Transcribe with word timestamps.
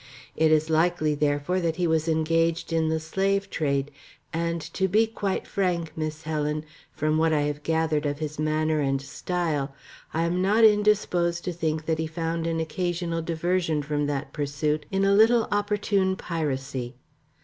It 0.35 0.51
is 0.51 0.71
likely, 0.71 1.13
therefore, 1.13 1.59
that 1.59 1.75
he 1.75 1.85
was 1.85 2.07
engaged 2.07 2.73
in 2.73 2.89
the 2.89 2.99
slave 2.99 3.51
trade, 3.51 3.91
and, 4.33 4.59
to 4.73 4.87
be 4.87 5.05
quite 5.05 5.45
frank, 5.45 5.95
Miss 5.95 6.23
Helen, 6.23 6.65
from 6.91 7.19
what 7.19 7.31
I 7.33 7.41
have 7.41 7.61
gathered 7.61 8.07
of 8.07 8.17
his 8.17 8.39
manner 8.39 8.79
and 8.79 8.99
style, 8.99 9.75
I 10.11 10.23
am 10.23 10.41
not 10.41 10.63
indisposed 10.63 11.43
to 11.45 11.53
think 11.53 11.85
that 11.85 11.99
he 11.99 12.07
found 12.07 12.47
an 12.47 12.59
occasional 12.59 13.21
diversion 13.21 13.83
from 13.83 14.07
that 14.07 14.33
pursuit 14.33 14.87
in 14.89 15.05
a 15.05 15.13
little 15.13 15.47
opportune 15.51 16.15
piracy." 16.15 16.95